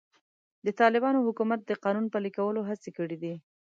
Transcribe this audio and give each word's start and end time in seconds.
د 0.65 0.67
طالبانو 0.79 1.19
حکومت 1.27 1.59
د 1.65 1.71
قانون 1.83 2.05
پلي 2.13 2.31
کولو 2.37 2.61
هڅې 2.69 2.89
کړې 2.97 3.17
دي. 3.23 3.33